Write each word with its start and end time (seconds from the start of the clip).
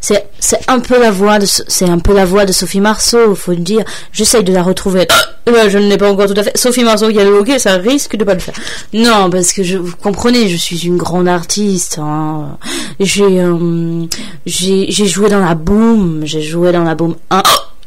c'est 0.00 0.30
un 0.68 0.80
peu 0.80 1.00
la 1.00 1.10
voix 1.10 1.38
de 1.38 1.46
c'est 1.46 1.88
un 1.88 1.98
peu 1.98 2.14
la 2.14 2.24
voix 2.24 2.44
de 2.44 2.52
Sophie 2.52 2.80
Marceau, 2.80 3.34
faut 3.34 3.52
le 3.52 3.58
dire. 3.58 3.84
J'essaye 4.12 4.44
de 4.44 4.52
la 4.52 4.62
retrouver. 4.62 5.06
Je 5.46 5.78
ne 5.78 5.88
l'ai 5.88 5.96
pas 5.96 6.10
encore 6.10 6.26
tout 6.26 6.38
à 6.38 6.42
fait. 6.42 6.56
Sophie 6.56 6.84
Marceau 6.84 7.08
qui 7.08 7.18
a 7.18 7.24
le 7.24 7.30
hockey, 7.30 7.58
ça 7.58 7.74
risque 7.76 8.16
de 8.16 8.24
pas 8.24 8.34
le 8.34 8.40
faire. 8.40 8.54
Non, 8.92 9.30
parce 9.30 9.52
que 9.52 9.62
je 9.62 9.78
vous 9.78 9.96
comprenez, 9.96 10.48
je 10.48 10.56
suis 10.56 10.86
une 10.86 10.98
grande 10.98 11.28
artiste. 11.28 11.98
Hein. 11.98 12.58
J'ai 13.00 13.40
euh, 13.40 14.04
j'ai 14.46 15.06
joué 15.06 15.28
dans 15.28 15.40
la 15.40 15.54
boom, 15.54 16.22
j'ai 16.24 16.42
joué 16.42 16.72
dans 16.72 16.84
la 16.84 16.94
boom 16.94 17.16
1 17.30 17.42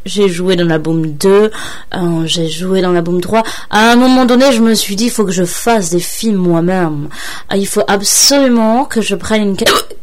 j'ai 0.06 0.30
joué 0.30 0.56
dans 0.56 0.66
la 0.66 0.80
boom 0.80 1.12
2, 1.14 1.30
euh, 1.30 2.26
j'ai 2.26 2.48
joué 2.50 2.82
dans 2.82 2.92
la 2.92 3.02
boom 3.02 3.22
3. 3.22 3.44
À 3.70 3.92
un 3.92 3.96
moment 3.96 4.26
donné, 4.26 4.52
je 4.52 4.62
me 4.62 4.74
suis 4.74 4.96
dit, 4.96 5.06
il 5.06 5.12
faut 5.12 5.26
que 5.26 5.32
je 5.32 5.44
fasse 5.44 5.90
des 5.90 6.00
films 6.00 6.38
moi-même. 6.38 7.10
Euh, 7.52 7.58
il 7.58 7.68
faut 7.68 7.84
absolument 7.88 8.86
que 8.86 9.02
je 9.02 9.16
prenne 9.16 9.42
une 9.42 9.58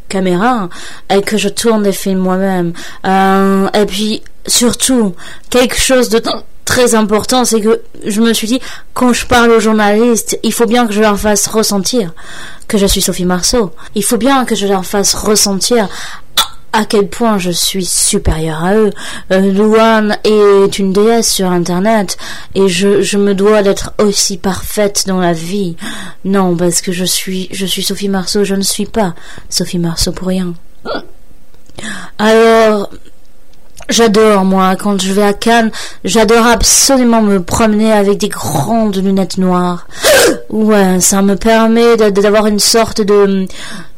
caméra 0.09 0.69
et 1.11 1.23
que 1.23 1.37
je 1.37 1.49
tourne 1.49 1.83
des 1.83 1.93
films 1.93 2.19
moi-même. 2.19 2.73
Euh, 3.07 3.69
et 3.75 3.87
puis, 3.87 4.23
surtout, 4.47 5.15
quelque 5.51 5.79
chose 5.79 6.09
de 6.09 6.23
très 6.65 6.95
important, 6.95 7.45
c'est 7.45 7.61
que 7.61 7.81
je 8.05 8.21
me 8.21 8.33
suis 8.35 8.47
dit, 8.47 8.61
quand 8.93 9.13
je 9.13 9.27
parle 9.27 9.51
aux 9.51 9.61
journalistes, 9.61 10.39
il 10.43 10.53
faut 10.53 10.67
bien 10.67 10.87
que 10.87 10.93
je 10.93 11.01
leur 11.01 11.19
fasse 11.19 11.47
ressentir 11.47 12.13
que 12.69 12.77
je 12.77 12.87
suis 12.87 13.01
Sophie 13.01 13.25
Marceau. 13.25 13.73
Il 13.95 14.05
faut 14.05 14.19
bien 14.19 14.45
que 14.45 14.55
je 14.55 14.67
leur 14.67 14.85
fasse 14.85 15.15
ressentir 15.15 15.89
à 16.73 16.85
quel 16.85 17.09
point 17.09 17.39
je 17.39 17.51
suis 17.51 17.85
supérieure 17.85 18.65
à 18.65 18.75
eux. 18.75 18.91
Euh, 19.33 19.41
Luan 19.41 20.17
est 20.25 20.79
une 20.79 20.93
déesse 20.93 21.33
sur 21.33 21.51
Internet 21.51 22.17
et 22.55 22.69
je, 22.69 23.03
je 23.03 23.19
me 23.19 23.35
dois 23.35 23.63
d'être 23.63 23.93
aussi 23.99 24.37
parfaite 24.37 25.05
dans 25.07 25.19
la 25.19 25.33
vie. 25.33 25.77
Non, 26.25 26.57
parce 26.57 26.81
que 26.81 26.93
je 26.93 27.05
suis, 27.05 27.49
je 27.53 27.67
suis 27.67 27.83
Sophie 27.83 28.09
Marceau, 28.09 28.45
je 28.45 28.55
ne 28.55 28.63
suis 28.63 28.87
pas 28.87 29.15
Sophie 29.49 29.79
Marceau 29.79 30.13
pour 30.13 30.29
rien. 30.29 30.55
Alors, 32.19 32.91
J'adore, 33.89 34.45
moi, 34.45 34.77
quand 34.77 35.01
je 35.01 35.15
vais 35.15 35.23
à 35.23 35.33
Cannes, 35.33 35.71
j'adore 36.05 36.47
absolument 36.47 37.23
me 37.23 37.43
promener 37.43 37.91
avec 37.91 38.19
des 38.19 38.29
grandes 38.29 38.97
lunettes 38.97 39.39
noires. 39.39 39.87
Ouais, 40.51 41.01
ça 41.01 41.23
me 41.23 41.37
permet 41.37 41.97
d'avoir 41.97 42.47
une 42.47 42.59
sorte 42.59 43.01
de, 43.01 43.47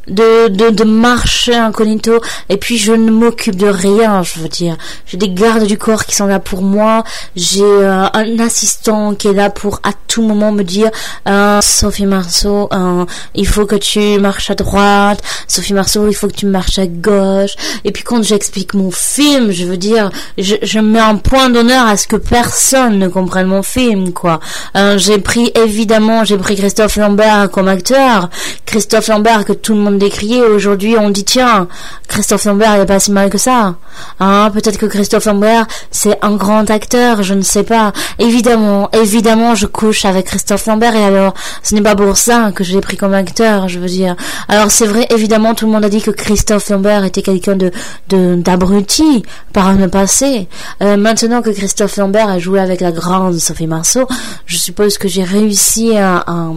de, 0.07 0.47
de, 0.47 0.69
de 0.69 0.83
marcher 0.83 1.55
incognito. 1.55 2.21
Et 2.49 2.57
puis 2.57 2.77
je 2.77 2.91
ne 2.91 3.11
m'occupe 3.11 3.55
de 3.55 3.67
rien 3.67 4.23
je 4.23 4.39
veux 4.39 4.49
dire. 4.49 4.77
J'ai 5.05 5.17
des 5.17 5.29
gardes 5.29 5.65
du 5.65 5.77
corps 5.77 6.05
qui 6.05 6.15
sont 6.15 6.27
là 6.27 6.39
pour 6.39 6.61
moi. 6.61 7.03
J'ai 7.35 7.63
euh, 7.63 8.05
un 8.13 8.39
assistant 8.39 9.15
qui 9.15 9.27
est 9.27 9.33
là 9.33 9.49
pour 9.49 9.79
à 9.83 9.91
tout 10.07 10.21
moment 10.21 10.51
me 10.51 10.63
dire 10.63 10.89
euh, 11.27 11.61
Sophie 11.61 12.05
Marceau 12.05 12.69
euh, 12.73 13.05
il 13.35 13.47
faut 13.47 13.65
que 13.65 13.75
tu 13.75 14.19
marches 14.19 14.49
à 14.49 14.55
droite. 14.55 15.21
Sophie 15.47 15.73
Marceau 15.73 16.07
il 16.07 16.13
faut 16.13 16.27
que 16.27 16.35
tu 16.35 16.45
marches 16.45 16.79
à 16.79 16.87
gauche. 16.87 17.55
Et 17.83 17.91
puis 17.91 18.03
quand 18.03 18.23
j'explique 18.23 18.73
mon 18.73 18.91
film 18.91 19.51
je 19.51 19.65
veux 19.65 19.77
dire 19.77 20.09
je, 20.37 20.55
je 20.61 20.79
mets 20.79 20.99
un 20.99 21.15
point 21.15 21.49
d'honneur 21.49 21.87
à 21.87 21.97
ce 21.97 22.07
que 22.07 22.15
personne 22.15 22.99
ne 22.99 23.07
comprenne 23.07 23.47
mon 23.47 23.63
film 23.63 24.13
quoi. 24.13 24.39
Euh, 24.75 24.97
j'ai 24.97 25.19
pris 25.19 25.51
évidemment 25.55 26.23
j'ai 26.23 26.37
pris 26.37 26.55
Christophe 26.55 26.97
Lambert 26.97 27.49
comme 27.51 27.67
acteur 27.67 28.29
Christophe 28.71 29.09
Lambert 29.09 29.43
que 29.43 29.51
tout 29.51 29.73
le 29.73 29.81
monde 29.81 29.97
décrié. 29.97 30.41
Aujourd'hui, 30.41 30.95
on 30.97 31.09
dit 31.09 31.25
tiens, 31.25 31.67
Christophe 32.07 32.45
Lambert 32.45 32.77
n'est 32.77 32.85
pas 32.85 33.01
si 33.01 33.11
mal 33.11 33.29
que 33.29 33.37
ça. 33.37 33.75
Hein, 34.21 34.49
peut-être 34.53 34.77
que 34.77 34.85
Christophe 34.85 35.25
Lambert 35.25 35.67
c'est 35.91 36.17
un 36.21 36.37
grand 36.37 36.69
acteur, 36.71 37.21
je 37.21 37.33
ne 37.33 37.41
sais 37.41 37.63
pas. 37.63 37.91
Évidemment, 38.17 38.89
évidemment, 38.93 39.55
je 39.55 39.65
couche 39.65 40.05
avec 40.05 40.27
Christophe 40.27 40.67
Lambert 40.67 40.95
et 40.95 41.03
alors 41.03 41.33
ce 41.63 41.75
n'est 41.75 41.81
pas 41.81 41.97
pour 41.97 42.15
ça 42.15 42.53
que 42.55 42.63
je 42.63 42.71
l'ai 42.71 42.79
pris 42.79 42.95
comme 42.95 43.13
acteur, 43.13 43.67
je 43.67 43.77
veux 43.77 43.87
dire. 43.87 44.15
Alors 44.47 44.71
c'est 44.71 44.85
vrai, 44.87 45.05
évidemment, 45.09 45.53
tout 45.53 45.65
le 45.65 45.73
monde 45.73 45.83
a 45.83 45.89
dit 45.89 46.01
que 46.01 46.11
Christophe 46.11 46.69
Lambert 46.69 47.03
était 47.03 47.23
quelqu'un 47.23 47.57
de 47.57 47.71
d'abruti 48.07 49.23
par 49.51 49.73
le 49.73 49.89
passé. 49.89 50.47
Euh, 50.81 50.95
maintenant 50.95 51.41
que 51.41 51.49
Christophe 51.49 51.97
Lambert 51.97 52.29
a 52.29 52.39
joué 52.39 52.61
avec 52.61 52.79
la 52.79 52.93
grande 52.93 53.37
Sophie 53.37 53.67
Marceau, 53.67 54.07
je 54.45 54.55
suppose 54.55 54.97
que 54.97 55.09
j'ai 55.09 55.25
réussi 55.25 55.97
à, 55.97 56.23
à, 56.25 56.47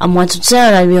à 0.00 0.06
moi 0.08 0.26
toute 0.26 0.44
seule 0.44 0.74
à 0.74 0.84
lui 0.84 0.98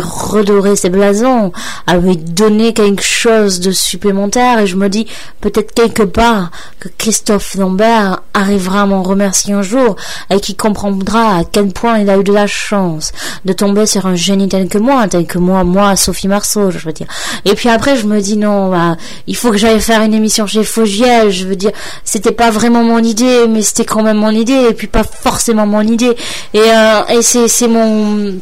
redorer 0.52 0.76
ses 0.76 0.90
blasons, 0.90 1.52
lui 2.00 2.16
donner 2.16 2.72
quelque 2.72 3.02
chose 3.02 3.60
de 3.60 3.70
supplémentaire 3.70 4.58
et 4.58 4.66
je 4.66 4.76
me 4.76 4.88
dis 4.88 5.06
peut-être 5.40 5.72
quelque 5.72 6.02
part 6.02 6.50
que 6.80 6.88
Christophe 6.98 7.54
Lambert 7.54 8.22
arrivera 8.34 8.82
à 8.82 8.86
m'en 8.86 9.02
remercier 9.02 9.54
un 9.54 9.62
jour 9.62 9.96
et 10.30 10.40
qu'il 10.40 10.56
comprendra 10.56 11.36
à 11.38 11.44
quel 11.44 11.68
point 11.68 11.98
il 11.98 12.10
a 12.10 12.18
eu 12.18 12.24
de 12.24 12.32
la 12.32 12.46
chance 12.46 13.12
de 13.44 13.52
tomber 13.52 13.86
sur 13.86 14.06
un 14.06 14.14
génie 14.14 14.48
tel 14.48 14.68
que 14.68 14.78
moi, 14.78 15.06
tel 15.08 15.26
que 15.26 15.38
moi, 15.38 15.64
moi, 15.64 15.96
Sophie 15.96 16.28
Marceau, 16.28 16.70
je 16.70 16.78
veux 16.78 16.92
dire. 16.92 17.06
Et 17.44 17.54
puis 17.54 17.68
après, 17.68 17.96
je 17.96 18.06
me 18.06 18.20
dis 18.20 18.36
non, 18.36 18.70
bah, 18.70 18.96
il 19.26 19.36
faut 19.36 19.50
que 19.50 19.58
j'aille 19.58 19.80
faire 19.80 20.02
une 20.02 20.14
émission 20.14 20.46
chez 20.46 20.64
Fogiel, 20.64 21.30
je 21.30 21.46
veux 21.46 21.56
dire, 21.56 21.72
c'était 22.04 22.32
pas 22.32 22.50
vraiment 22.50 22.82
mon 22.82 22.98
idée, 22.98 23.46
mais 23.48 23.62
c'était 23.62 23.84
quand 23.84 24.02
même 24.02 24.18
mon 24.18 24.30
idée, 24.30 24.68
et 24.70 24.74
puis 24.74 24.86
pas 24.86 25.04
forcément 25.04 25.66
mon 25.66 25.82
idée. 25.82 26.16
Et, 26.54 26.60
euh, 26.60 27.04
et 27.08 27.22
c'est 27.22 27.68
mon 27.68 28.34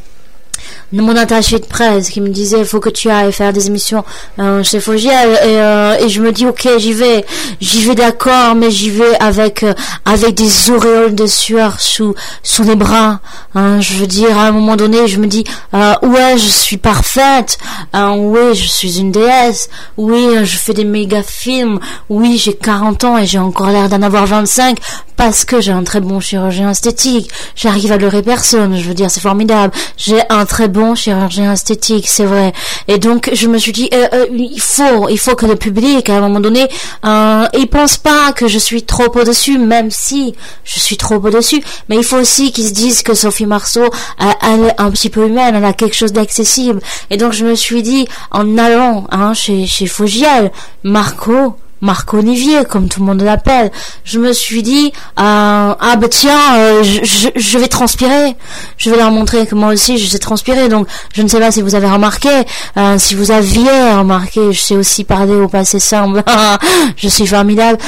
mon 0.93 1.17
attaché 1.17 1.59
de 1.59 1.67
presse 1.67 2.11
qui 2.11 2.21
me 2.21 2.29
disait 2.29 2.59
il 2.59 2.65
faut 2.65 2.81
que 2.81 2.89
tu 2.89 3.09
ailles 3.11 3.33
faire 3.33 3.53
des 3.53 3.69
émissions 3.69 4.05
euh, 4.39 4.63
chez 4.65 4.81
Fogiel. 4.81 5.31
Et, 5.45 5.61
euh, 5.61 5.97
et 5.99 6.09
je 6.09 6.21
me 6.21 6.33
dis 6.33 6.47
ok 6.47 6.69
j'y 6.79 6.93
vais. 6.93 7.25
J'y 7.61 7.83
vais 7.83 7.95
d'accord 7.95 8.55
mais 8.55 8.71
j'y 8.71 8.91
vais 8.91 9.17
avec 9.21 9.63
euh, 9.63 9.75
avec 10.05 10.35
des 10.35 10.71
auréoles 10.71 11.15
de 11.15 11.27
sueur 11.27 11.81
sous 11.81 12.15
sous 12.43 12.63
les 12.65 12.75
bras 12.75 13.21
hein, 13.55 13.81
je 13.81 13.95
veux 13.95 14.07
dire 14.07 14.37
à 14.37 14.47
un 14.47 14.53
moment 14.53 14.77
donné 14.77 15.07
je 15.07 15.19
me 15.19 15.27
dis 15.27 15.45
euh, 15.75 15.95
ouais 16.03 16.37
je 16.37 16.49
suis 16.49 16.77
parfaite 16.77 17.59
hein, 17.93 18.15
oui 18.17 18.55
je 18.55 18.67
suis 18.67 18.99
une 18.99 19.13
déesse. 19.13 19.69
Oui 19.97 20.27
je 20.43 20.57
fais 20.57 20.75
des 20.75 20.85
méga 20.85 21.23
films. 21.23 21.79
Oui 22.09 22.37
j'ai 22.43 22.55
40 22.55 23.05
ans 23.05 23.19
et 23.19 23.27
j'ai 23.27 23.39
encore 23.39 23.71
l'air 23.71 23.89
d'en 23.89 24.03
avoir 24.03 24.27
25 24.27 24.79
parce 25.17 25.45
que 25.45 25.61
j'ai 25.61 25.73
un 25.73 25.85
très 25.85 26.01
bon 26.01 26.19
chirurgien 26.19 26.71
esthétique. 26.71 27.31
J'arrive 27.55 27.93
à 27.93 27.97
leurrer 27.99 28.23
personne 28.23 28.77
je 28.77 28.89
veux 28.89 28.95
dire 28.95 29.11
c'est 29.11 29.21
formidable. 29.21 29.73
J'ai 29.97 30.21
un 30.31 30.47
très 30.47 30.69
bon 30.81 30.95
chirurgien 30.95 31.53
esthétique, 31.53 32.09
c'est 32.09 32.25
vrai. 32.25 32.53
Et 32.89 32.99
donc 32.99 33.31
je 33.35 33.49
me 33.49 33.59
suis 33.59 33.73
dit, 33.73 33.91
euh, 33.93 34.09
euh, 34.15 34.27
il 34.33 34.61
faut, 34.61 35.09
il 35.09 35.19
faut 35.19 35.35
que 35.35 35.45
le 35.45 35.57
public, 35.57 36.09
à 36.09 36.17
un 36.17 36.21
moment 36.21 36.41
donné, 36.41 36.69
euh, 37.05 37.47
il 37.59 37.67
pense 37.69 37.99
pas 37.99 38.33
que 38.33 38.49
je 38.49 38.59
suis 38.59 38.83
trop 38.83 39.15
au-dessus, 39.15 39.59
même 39.59 39.91
si 39.91 40.35
je 40.65 40.81
suis 40.81 40.97
trop 40.97 41.17
au-dessus. 41.17 41.63
Mais 41.89 41.97
il 41.97 42.05
faut 42.05 42.17
aussi 42.17 42.51
qu'ils 42.51 42.69
se 42.69 42.73
disent 42.73 43.03
que 43.03 43.13
Sophie 43.15 43.47
Marceau, 43.47 43.87
elle 44.19 44.65
est 44.65 44.81
un 44.81 44.91
petit 44.91 45.11
peu 45.11 45.27
humaine, 45.27 45.55
elle 45.55 45.65
a 45.65 45.75
quelque 45.75 45.97
chose 45.97 46.13
d'accessible. 46.13 46.81
Et 47.11 47.19
donc 47.19 47.33
je 47.33 47.45
me 47.45 47.55
suis 47.55 47.83
dit, 47.83 48.09
en 48.31 48.57
allant 48.57 49.07
hein, 49.11 49.35
chez, 49.35 49.67
chez 49.67 49.87
Fogiel, 49.87 50.51
Marco, 50.83 51.57
Marc 51.81 52.13
Olivier, 52.13 52.65
comme 52.69 52.89
tout 52.89 53.01
le 53.01 53.07
monde 53.07 53.23
l'appelle, 53.23 53.71
je 54.05 54.19
me 54.19 54.33
suis 54.33 54.63
dit, 54.63 54.93
euh, 55.19 55.75
ah 55.79 55.97
bah 55.97 56.09
tiens, 56.11 56.57
euh, 56.57 56.83
je, 56.83 57.29
je, 57.35 57.59
vais 57.59 57.69
transpirer. 57.69 58.37
Je 58.77 58.91
vais 58.91 58.97
leur 58.97 59.11
montrer 59.11 59.47
que 59.47 59.55
moi 59.55 59.73
aussi 59.73 59.99
je 59.99 60.07
sais 60.07 60.19
transpirer. 60.19 60.69
Donc 60.69 60.87
je 61.15 61.23
ne 61.23 61.29
sais 61.29 61.41
pas 61.41 61.51
si 61.51 61.63
vous 61.63 61.75
avez 61.75 61.89
remarqué, 61.89 62.29
euh, 62.77 62.99
si 62.99 63.15
vous 63.15 63.31
aviez 63.31 63.71
remarqué, 63.93 64.53
je 64.53 64.61
sais 64.61 64.77
aussi 64.77 65.05
parler 65.05 65.35
au 65.35 65.49
passé 65.49 65.81
simple. 65.81 66.23
je 66.97 67.09
suis 67.09 67.27
formidable. 67.27 67.79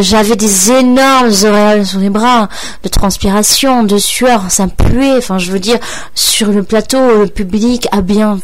J'avais 0.00 0.36
des 0.36 0.72
énormes 0.72 1.32
oreilles 1.44 1.86
sous 1.86 1.98
les 1.98 2.10
bras, 2.10 2.48
de 2.82 2.88
transpiration, 2.88 3.82
de 3.82 3.98
sueur, 3.98 4.44
ça 4.50 4.66
puait. 4.66 5.16
Enfin, 5.16 5.38
je 5.38 5.50
veux 5.50 5.60
dire, 5.60 5.78
sur 6.14 6.48
le 6.48 6.62
plateau, 6.62 7.22
le 7.22 7.26
public 7.26 7.88
a 7.92 8.00
bien 8.00 8.38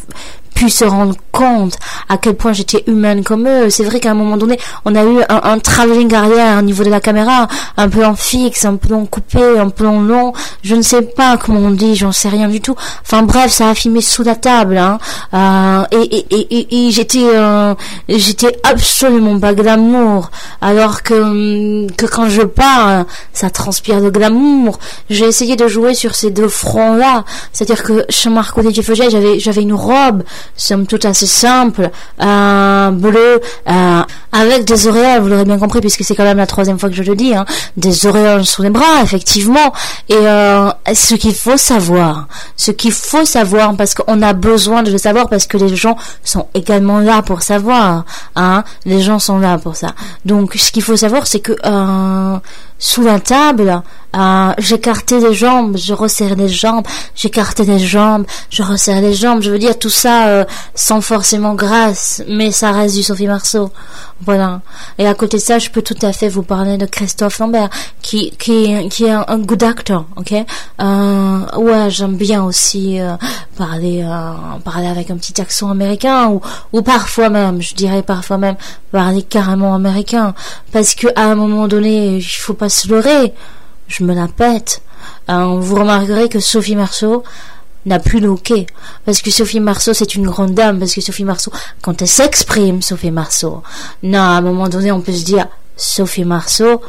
pu 0.55 0.69
se 0.69 0.85
rendre 0.85 1.13
compte 1.31 1.77
à 2.09 2.17
quel 2.17 2.35
point 2.35 2.53
j'étais 2.53 2.83
humaine 2.87 3.23
comme 3.23 3.47
eux. 3.47 3.69
C'est 3.69 3.83
vrai 3.83 3.99
qu'à 3.99 4.11
un 4.11 4.15
moment 4.15 4.37
donné, 4.37 4.57
on 4.85 4.95
a 4.95 5.03
eu 5.03 5.19
un, 5.29 5.41
un 5.43 5.59
travelling 5.59 6.13
arrière 6.13 6.59
au 6.59 6.61
niveau 6.61 6.83
de 6.83 6.89
la 6.89 7.01
caméra, 7.01 7.47
un 7.77 7.89
plan 7.89 8.15
fixe, 8.15 8.65
un 8.65 8.77
plan 8.77 9.05
coupé, 9.05 9.59
un 9.59 9.69
plan 9.69 10.01
long. 10.01 10.33
Je 10.63 10.75
ne 10.75 10.81
sais 10.81 11.01
pas 11.03 11.37
comment 11.37 11.59
on 11.59 11.71
dit, 11.71 11.95
j'en 11.95 12.11
sais 12.13 12.29
rien 12.29 12.47
du 12.47 12.61
tout. 12.61 12.75
Enfin 13.03 13.21
bref, 13.23 13.51
ça 13.51 13.69
a 13.69 13.75
filmé 13.75 14.01
sous 14.01 14.23
la 14.23 14.35
table. 14.35 14.77
Hein. 14.77 14.97
Euh, 15.33 15.83
et, 15.91 16.25
et, 16.29 16.57
et, 16.57 16.87
et 16.87 16.91
j'étais 16.91 17.27
euh, 17.35 17.75
j'étais 18.07 18.57
absolument 18.63 19.39
pas 19.39 19.53
glamour. 19.53 20.31
Alors 20.61 21.03
que, 21.03 21.87
que 21.95 22.05
quand 22.05 22.29
je 22.29 22.43
parle, 22.43 23.05
ça 23.33 23.49
transpire 23.49 24.01
de 24.01 24.09
glamour. 24.09 24.79
J'ai 25.09 25.25
essayé 25.25 25.57
de 25.57 25.67
jouer 25.67 25.93
sur 25.93 26.15
ces 26.15 26.31
deux 26.31 26.47
fronts-là. 26.47 27.25
C'est-à-dire 27.51 27.83
que 27.83 28.05
chez 28.09 28.29
Marco 28.29 28.61
Di 28.61 28.81
j'avais 29.09 29.39
j'avais 29.39 29.61
une 29.61 29.73
robe 29.73 30.23
somme 30.55 30.87
toute 30.87 31.05
assez 31.05 31.27
simple, 31.27 31.89
un 32.19 32.91
bleu, 32.91 33.41
euh, 33.69 34.01
avec 34.31 34.65
des 34.65 34.87
auréoles, 34.87 35.21
vous 35.21 35.29
l'aurez 35.29 35.45
bien 35.45 35.57
compris, 35.57 35.81
puisque 35.81 36.03
c'est 36.03 36.15
quand 36.15 36.23
même 36.23 36.37
la 36.37 36.47
troisième 36.47 36.79
fois 36.79 36.89
que 36.89 36.95
je 36.95 37.03
le 37.03 37.15
dis, 37.15 37.33
hein, 37.33 37.45
des 37.77 38.05
auréoles 38.05 38.45
sous 38.45 38.61
les 38.61 38.69
bras, 38.69 39.01
effectivement. 39.03 39.73
Et 40.09 40.15
euh, 40.15 40.69
ce 40.93 41.15
qu'il 41.15 41.35
faut 41.35 41.57
savoir, 41.57 42.27
ce 42.57 42.71
qu'il 42.71 42.91
faut 42.91 43.25
savoir, 43.25 43.75
parce 43.75 43.93
qu'on 43.93 44.21
a 44.21 44.33
besoin 44.33 44.83
de 44.83 44.91
le 44.91 44.97
savoir, 44.97 45.29
parce 45.29 45.47
que 45.47 45.57
les 45.57 45.75
gens 45.75 45.97
sont 46.23 46.47
également 46.53 46.99
là 46.99 47.21
pour 47.21 47.41
savoir, 47.41 48.05
hein, 48.35 48.63
les 48.85 49.01
gens 49.01 49.19
sont 49.19 49.39
là 49.39 49.57
pour 49.57 49.75
ça. 49.75 49.93
Donc, 50.25 50.53
ce 50.55 50.71
qu'il 50.71 50.83
faut 50.83 50.97
savoir, 50.97 51.27
c'est 51.27 51.39
que 51.39 51.53
euh, 51.65 52.37
sous 52.77 53.03
la 53.03 53.19
table, 53.19 53.81
Euh, 54.15 54.53
j'écartais 54.57 55.19
les 55.19 55.33
jambes, 55.33 55.77
je 55.77 55.93
resserrais 55.93 56.35
les 56.35 56.49
jambes, 56.49 56.85
j'écartais 57.15 57.63
les 57.63 57.79
jambes, 57.79 58.25
je 58.49 58.63
resserrais 58.63 59.01
les 59.01 59.13
jambes. 59.13 59.41
Je 59.41 59.51
veux 59.51 59.59
dire 59.59 59.77
tout 59.77 59.89
ça 59.89 60.27
euh, 60.27 60.45
sans 60.73 61.01
forcément 61.01 61.53
grâce, 61.53 62.23
mais 62.27 62.51
ça 62.51 62.71
reste 62.71 62.95
du 62.95 63.03
Sophie 63.03 63.27
Marceau. 63.27 63.71
Voilà. 64.21 64.61
Et 64.97 65.05
à 65.05 65.13
côté 65.13 65.37
de 65.37 65.41
ça, 65.41 65.59
je 65.59 65.69
peux 65.69 65.81
tout 65.81 65.97
à 66.01 66.13
fait 66.13 66.29
vous 66.29 66.41
parler 66.41 66.77
de 66.77 66.85
Christophe 66.85 67.39
Lambert, 67.39 67.69
qui 68.01 68.31
qui 68.37 68.87
qui 68.89 69.03
est 69.05 69.11
un, 69.11 69.37
good 69.39 69.61
actor, 69.63 70.05
ok? 70.15 70.33
Euh, 70.81 71.39
ouais, 71.57 71.89
j'aime 71.89 72.15
bien 72.15 72.43
aussi 72.43 72.99
euh, 73.01 73.15
parler 73.57 74.03
euh, 74.03 74.57
parler 74.63 74.87
avec 74.87 75.11
un 75.11 75.17
petit 75.17 75.39
accent 75.41 75.69
américain 75.69 76.29
ou 76.29 76.41
ou 76.71 76.81
parfois 76.81 77.29
même, 77.29 77.61
je 77.61 77.75
dirais 77.75 78.03
parfois 78.03 78.37
même 78.37 78.55
parler 78.91 79.21
carrément 79.21 79.75
américain, 79.75 80.33
parce 80.71 80.95
que 80.95 81.07
à 81.15 81.25
un 81.25 81.35
moment 81.35 81.67
donné, 81.67 82.17
il 82.17 82.21
faut 82.21 82.53
pas 82.53 82.69
se 82.69 82.87
leurrer. 82.87 83.33
Je 83.87 84.03
me 84.03 84.13
la 84.13 84.27
pète. 84.27 84.81
Euh, 85.29 85.57
vous 85.59 85.75
remarquerez 85.75 86.29
que 86.29 86.39
Sophie 86.39 86.75
Marceau 86.75 87.23
n'a 87.85 87.99
plus 87.99 88.25
hockey. 88.25 88.65
Parce 89.05 89.21
que 89.21 89.31
Sophie 89.31 89.59
Marceau, 89.59 89.93
c'est 89.93 90.15
une 90.15 90.25
grande 90.25 90.53
dame. 90.53 90.79
Parce 90.79 90.93
que 90.93 91.01
Sophie 91.01 91.23
Marceau, 91.23 91.51
quand 91.81 92.01
elle 92.01 92.07
s'exprime, 92.07 92.81
Sophie 92.81 93.11
Marceau, 93.11 93.61
non, 94.03 94.19
à 94.19 94.37
un 94.37 94.41
moment 94.41 94.69
donné, 94.69 94.91
on 94.91 95.01
peut 95.01 95.13
se 95.13 95.23
dire, 95.23 95.47
Sophie 95.77 96.25
Marceau, 96.25 96.81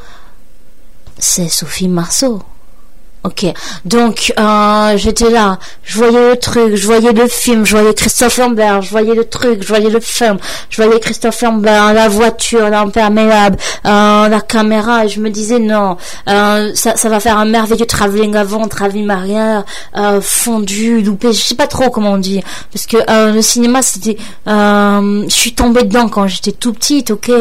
c'est 1.18 1.48
Sophie 1.48 1.88
Marceau. 1.88 2.42
Ok, 3.26 3.44
donc 3.84 4.32
euh, 4.38 4.96
j'étais 4.96 5.30
là, 5.30 5.58
je 5.82 5.98
voyais 5.98 6.30
le 6.30 6.36
truc, 6.36 6.76
je 6.76 6.86
voyais 6.86 7.12
le 7.12 7.26
film, 7.26 7.66
je 7.66 7.76
voyais 7.76 7.92
Christophe 7.92 8.38
Lambert, 8.38 8.82
je 8.82 8.90
voyais 8.90 9.16
le 9.16 9.24
truc, 9.24 9.64
je 9.64 9.66
voyais 9.66 9.90
le 9.90 9.98
film, 9.98 10.38
je 10.70 10.80
voyais 10.80 11.00
Christophe 11.00 11.42
Lambert, 11.42 11.92
la 11.92 12.08
voiture, 12.08 12.68
l'imperméable, 12.68 13.56
euh, 13.84 14.28
la 14.28 14.40
caméra, 14.40 15.06
et 15.06 15.08
je 15.08 15.18
me 15.18 15.30
disais 15.30 15.58
non, 15.58 15.96
euh, 16.28 16.70
ça, 16.76 16.96
ça 16.96 17.08
va 17.08 17.18
faire 17.18 17.36
un 17.36 17.46
merveilleux 17.46 17.86
travelling 17.86 18.36
avant, 18.36 18.68
travelling 18.68 19.10
arrière, 19.10 19.64
euh, 19.96 20.20
fondu, 20.20 21.02
loupé, 21.02 21.32
je 21.32 21.40
sais 21.40 21.56
pas 21.56 21.66
trop 21.66 21.90
comment 21.90 22.12
on 22.12 22.18
dit, 22.18 22.44
parce 22.72 22.86
que 22.86 22.98
euh, 23.10 23.32
le 23.32 23.42
cinéma 23.42 23.82
c'était, 23.82 24.18
euh, 24.46 25.24
je 25.28 25.34
suis 25.34 25.52
tombée 25.52 25.82
dedans 25.82 26.08
quand 26.08 26.28
j'étais 26.28 26.52
tout 26.52 26.72
petite, 26.72 27.10
ok, 27.10 27.32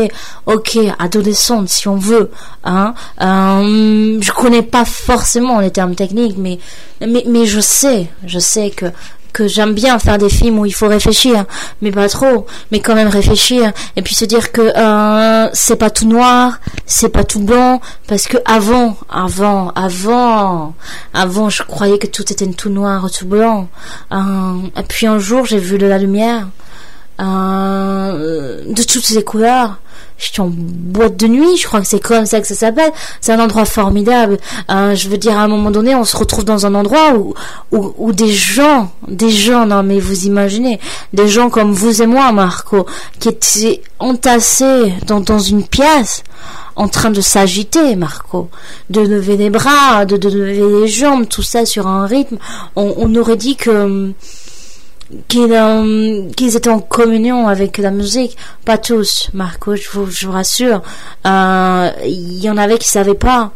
ok, 0.48 0.80
adolescente 0.98 1.70
si 1.70 1.88
on 1.88 1.98
veut, 1.98 2.32
hein, 2.64 2.96
je 3.20 4.32
connais 4.32 4.64
pas 4.64 4.84
forcément 4.84 5.60
les 5.60 5.75
termes 5.76 5.96
techniques, 5.96 6.38
mais, 6.38 6.58
mais, 7.02 7.24
mais 7.28 7.46
je 7.46 7.60
sais, 7.60 8.08
je 8.26 8.40
sais 8.40 8.70
que, 8.70 8.88
que 9.34 9.48
j'aime 9.48 9.74
bien 9.74 10.00
faire 10.00 10.18
des 10.18 10.30
films 10.30 10.60
où 10.60 10.66
il 10.66 10.74
faut 10.74 10.88
réfléchir, 10.88 11.44
mais 11.82 11.92
pas 11.92 12.08
trop, 12.08 12.46
mais 12.72 12.80
quand 12.80 12.96
même 12.96 13.10
réfléchir, 13.10 13.74
et 13.98 14.02
puis 14.02 14.16
se 14.16 14.24
dire 14.24 14.54
que 14.54 14.62
euh, 14.62 15.50
c'est 15.52 15.76
pas 15.76 15.90
tout 15.90 16.08
noir, 16.08 16.60
c'est 16.86 17.10
pas 17.10 17.26
tout 17.26 17.42
blanc, 17.42 17.82
parce 18.08 18.28
que 18.28 18.38
avant, 18.46 18.96
avant, 19.10 19.72
avant, 19.72 20.74
avant, 21.14 21.50
je 21.50 21.64
croyais 21.64 22.00
que 22.00 22.08
tout 22.08 22.32
était 22.32 22.48
tout 22.48 22.70
noir 22.70 23.04
ou 23.04 23.10
tout 23.10 23.28
blanc. 23.28 23.68
Euh, 24.14 24.80
et 24.80 24.84
puis 24.84 25.06
un 25.06 25.20
jour, 25.20 25.46
j'ai 25.46 25.60
vu 25.60 25.78
de 25.78 25.86
la 25.86 25.98
lumière, 25.98 26.48
euh, 27.20 28.64
de 28.66 28.84
toutes 28.84 29.10
les 29.10 29.24
couleurs, 29.24 29.80
je 30.18 30.32
suis 30.32 30.42
en 30.42 30.50
boîte 30.50 31.18
de 31.18 31.28
nuit, 31.28 31.58
je 31.58 31.68
crois 31.68 31.82
que 31.82 31.88
c'est 31.88 32.00
comme 32.00 32.26
ça 32.26 32.40
que 32.40 32.48
ça 32.48 32.56
s'appelle. 32.56 32.92
C'est 33.20 33.34
un 33.34 33.40
endroit 33.40 33.66
formidable. 33.66 34.38
Euh, 34.70 34.96
je 34.96 35.10
veux 35.10 35.18
dire, 35.18 35.38
à 35.38 35.42
un 35.42 35.48
moment 35.48 35.72
donné, 35.72 35.94
on 35.94 36.06
se 36.06 36.16
retrouve 36.16 36.46
dans 36.46 36.66
un 36.66 36.74
endroit 36.74 37.16
où, 37.16 37.34
où, 37.72 37.94
où, 37.98 38.12
des 38.14 38.32
gens, 38.32 38.92
des 39.08 39.30
gens, 39.30 39.66
non 39.66 39.84
mais 39.84 40.00
vous 40.00 40.26
imaginez, 40.26 40.80
des 41.14 41.28
gens 41.28 41.50
comme 41.50 41.74
vous 41.74 42.02
et 42.02 42.08
moi, 42.08 42.32
Marco, 42.32 42.86
qui 43.20 43.30
étaient 43.30 43.82
entassés 44.00 44.94
dans, 45.06 45.20
dans 45.20 45.40
une 45.40 45.68
pièce, 45.68 46.24
en 46.78 46.88
train 46.88 47.10
de 47.10 47.22
s'agiter, 47.22 47.96
Marco, 47.96 48.50
de 48.90 49.02
lever 49.02 49.38
les 49.38 49.50
bras, 49.50 50.06
de, 50.06 50.18
de 50.18 50.30
lever 50.30 50.82
les 50.82 50.88
jambes, 50.88 51.28
tout 51.28 51.44
ça 51.44 51.66
sur 51.66 51.88
un 51.88 52.06
rythme. 52.06 52.38
On, 52.76 52.94
on 52.98 53.16
aurait 53.16 53.38
dit 53.38 53.56
que 53.56 54.14
qu'ils 55.28 55.54
euh, 55.54 56.30
qu'ils 56.36 56.56
étaient 56.56 56.70
en 56.70 56.80
communion 56.80 57.48
avec 57.48 57.78
la 57.78 57.92
musique. 57.92 58.38
Pas 58.66 58.78
tous, 58.78 59.30
Marco, 59.34 59.76
je 59.76 59.90
vous, 59.94 60.32
rassure. 60.32 60.82
Euh, 61.26 61.92
il 62.06 62.44
y 62.44 62.50
en 62.50 62.58
avait 62.58 62.78
qui 62.78 62.88
savaient 62.88 63.14
pas. 63.14 63.52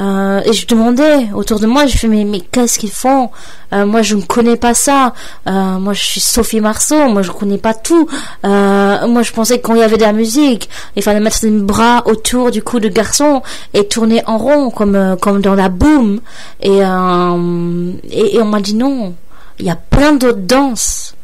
Euh, 0.00 0.40
et 0.44 0.52
je 0.52 0.66
demandais 0.66 1.28
autour 1.34 1.60
de 1.60 1.66
moi, 1.66 1.86
je 1.86 1.96
fais 1.96 2.08
mais, 2.08 2.24
mais 2.24 2.40
qu'est-ce 2.40 2.78
qu'ils 2.78 2.90
font? 2.90 3.30
Moi 3.72 4.02
je 4.02 4.16
ne 4.16 4.22
connais 4.22 4.56
pas 4.56 4.74
ça. 4.74 5.14
Moi 5.46 5.92
je 5.92 6.02
suis 6.02 6.20
Sophie 6.20 6.60
Marceau, 6.60 7.08
moi 7.08 7.22
je 7.22 7.30
connais 7.30 7.58
pas 7.58 7.74
tout. 7.74 8.06
Moi 8.42 9.22
je 9.22 9.32
pensais 9.32 9.60
que 9.60 9.72
il 9.72 9.78
y 9.78 9.82
avait 9.82 9.96
de 9.96 10.02
la 10.02 10.12
musique, 10.12 10.68
il 10.96 11.02
fallait 11.02 11.20
mettre 11.20 11.38
les 11.42 11.50
bras 11.50 12.02
autour 12.06 12.50
du 12.50 12.62
cou 12.62 12.80
de 12.80 12.88
garçon 12.88 13.42
et 13.72 13.86
tourner 13.86 14.22
en 14.26 14.38
rond 14.38 14.70
comme 14.70 15.16
comme 15.20 15.40
dans 15.40 15.54
la 15.54 15.68
boom. 15.68 16.20
Et, 16.60 16.78
et 16.78 16.86
on 16.86 18.44
m'a 18.44 18.60
dit 18.60 18.74
non 18.74 19.14
il 19.58 19.66
y 19.66 19.70
a 19.70 19.76
plein 19.76 20.14
d'autres 20.14 20.38
danses. 20.38 21.14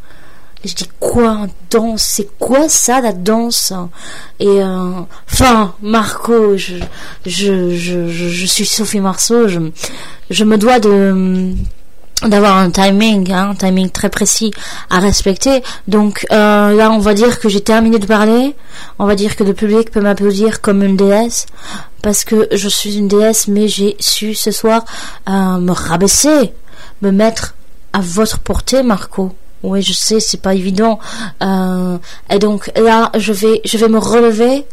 Et 0.64 0.68
je 0.68 0.74
dis 0.74 0.88
quoi 0.98 1.46
danse? 1.70 2.02
C'est 2.02 2.28
quoi 2.38 2.68
ça 2.68 3.00
la 3.00 3.12
danse? 3.12 3.72
Et 4.40 4.46
euh, 4.46 4.90
enfin 5.30 5.74
Marco, 5.82 6.56
je 6.56 6.76
je, 7.24 7.76
je 7.76 8.08
je 8.08 8.46
suis 8.46 8.66
Sophie 8.66 9.00
Marceau, 9.00 9.46
je 9.46 9.60
je 10.30 10.44
me 10.44 10.58
dois 10.58 10.80
de 10.80 11.54
d'avoir 12.26 12.56
un 12.56 12.70
timing, 12.70 13.32
hein, 13.32 13.50
un 13.50 13.54
timing 13.54 13.90
très 13.90 14.08
précis 14.08 14.52
à 14.90 14.98
respecter. 14.98 15.62
Donc 15.86 16.26
euh, 16.32 16.74
là, 16.74 16.90
on 16.90 16.98
va 16.98 17.14
dire 17.14 17.38
que 17.38 17.48
j'ai 17.48 17.60
terminé 17.60 17.98
de 18.00 18.06
parler. 18.06 18.56
On 18.98 19.06
va 19.06 19.14
dire 19.14 19.36
que 19.36 19.44
le 19.44 19.54
public 19.54 19.92
peut 19.92 20.00
m'applaudir 20.00 20.60
comme 20.60 20.82
une 20.82 20.96
déesse 20.96 21.46
parce 22.02 22.24
que 22.24 22.48
je 22.52 22.68
suis 22.68 22.96
une 22.96 23.08
déesse, 23.08 23.48
mais 23.48 23.68
j'ai 23.68 23.96
su 24.00 24.34
ce 24.34 24.50
soir 24.50 24.84
euh, 25.28 25.58
me 25.58 25.72
rabaisser, 25.72 26.52
me 27.02 27.12
mettre 27.12 27.54
à 27.92 28.00
votre 28.00 28.38
portée, 28.38 28.82
Marco. 28.82 29.34
Oui, 29.62 29.82
je 29.82 29.92
sais, 29.92 30.20
c'est 30.20 30.40
pas 30.40 30.54
évident. 30.54 30.98
Euh, 31.42 31.98
et 32.30 32.38
donc 32.38 32.70
là, 32.76 33.10
je 33.16 33.32
vais, 33.32 33.60
je 33.64 33.76
vais 33.76 33.88
me 33.88 33.98
relever, 33.98 34.64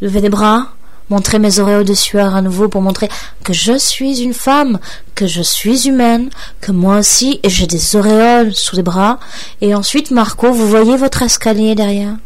lever 0.00 0.20
les 0.20 0.28
bras, 0.28 0.68
montrer 1.10 1.38
mes 1.38 1.60
auréoles 1.60 1.84
de 1.84 1.94
sueur 1.94 2.34
à 2.34 2.42
nouveau 2.42 2.68
pour 2.68 2.82
montrer 2.82 3.08
que 3.44 3.52
je 3.52 3.78
suis 3.78 4.22
une 4.22 4.34
femme, 4.34 4.78
que 5.14 5.26
je 5.26 5.42
suis 5.42 5.88
humaine, 5.88 6.30
que 6.60 6.72
moi 6.72 6.98
aussi 6.98 7.40
j'ai 7.44 7.66
des 7.66 7.96
auréoles 7.96 8.54
sous 8.54 8.74
les 8.74 8.82
bras. 8.82 9.20
Et 9.60 9.74
ensuite, 9.74 10.10
Marco, 10.10 10.52
vous 10.52 10.68
voyez 10.68 10.96
votre 10.96 11.22
escalier 11.22 11.74
derrière 11.74 12.16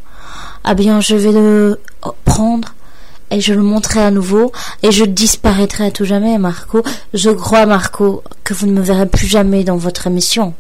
Ah 0.64 0.75
bien, 0.75 1.00
je 1.00 1.14
vais 1.14 1.32
le 1.32 1.81
prendre 2.25 2.75
et 3.31 3.41
je 3.41 3.55
le 3.55 3.63
montrerai 3.63 4.01
à 4.01 4.11
nouveau 4.11 4.53
et 4.83 4.93
je 4.93 5.05
disparaîtrai 5.05 5.87
à 5.87 5.91
tout 5.91 6.05
jamais, 6.05 6.39
Marco. 6.39 6.83
Je 7.15 7.31
crois, 7.31 7.67
Marco, 7.67 8.23
que 8.45 8.55
vous 8.55 8.67
ne 8.67 8.73
me 8.73 8.81
verrez 8.81 9.07
plus 9.07 9.27
jamais 9.27 9.65
dans 9.65 9.77
votre 9.77 10.07
émission. 10.07 10.55